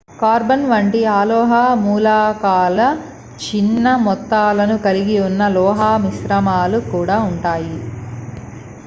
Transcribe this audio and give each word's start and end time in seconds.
carbon 0.13 0.63
వంటి 0.69 1.01
అలోహ 1.13 1.51
మూలకాల 1.81 2.79
చిన్న 3.39 3.85
మొత్తాలను 4.05 4.77
కలిగి 4.83 5.17
ఉన్న 5.27 5.41
లోహమిశ్రమాలు 5.57 6.79
కూడా 6.91 7.19
ఉంటాయి 7.29 7.77